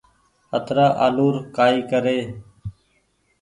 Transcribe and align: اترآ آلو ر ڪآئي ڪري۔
اترآ 0.57 0.87
آلو 1.05 1.27
ر 1.33 1.35
ڪآئي 1.55 1.79
ڪري۔ 1.91 2.19